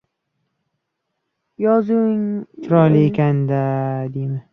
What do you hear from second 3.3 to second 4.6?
dedimi?